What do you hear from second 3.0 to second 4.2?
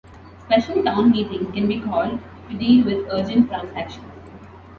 urgent transactions.